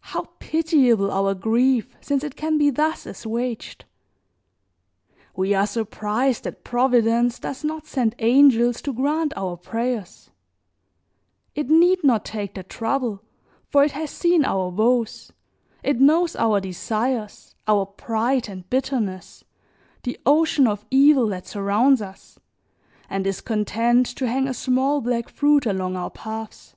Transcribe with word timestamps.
How 0.00 0.28
pitiable 0.40 1.12
our 1.12 1.32
grief 1.32 1.94
since 2.00 2.24
it 2.24 2.34
can 2.34 2.58
be 2.58 2.70
thus 2.70 3.06
assuaged. 3.06 3.84
We 5.36 5.54
are 5.54 5.64
surprised 5.64 6.42
that 6.42 6.64
Providence 6.64 7.38
does 7.38 7.62
not 7.62 7.86
send 7.86 8.16
angels 8.18 8.82
to 8.82 8.92
grant 8.92 9.32
our 9.36 9.56
prayers; 9.56 10.30
it 11.54 11.70
need 11.70 12.02
not 12.02 12.24
take 12.24 12.54
the 12.54 12.64
trouble, 12.64 13.22
for 13.68 13.84
it 13.84 13.92
has 13.92 14.10
seen 14.10 14.44
our 14.44 14.70
woes, 14.70 15.30
it 15.84 16.00
knows 16.00 16.34
our 16.34 16.60
desires, 16.60 17.54
our 17.68 17.86
pride 17.86 18.48
and 18.48 18.68
bitterness, 18.70 19.44
the 20.02 20.18
ocean 20.26 20.66
of 20.66 20.84
evil 20.90 21.28
that 21.28 21.46
surrounds 21.46 22.02
us, 22.02 22.40
and 23.08 23.24
is 23.24 23.40
content 23.40 24.06
to 24.16 24.26
hang 24.26 24.48
a 24.48 24.52
small 24.52 25.00
black 25.00 25.28
fruit 25.28 25.64
along 25.64 25.94
our 25.94 26.10
paths. 26.10 26.74